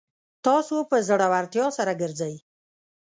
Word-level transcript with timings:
تاسو 0.45 0.75
په 0.89 0.97
زړورتیا 1.07 1.65
سره 1.77 1.91
ګرځئ 2.01 2.33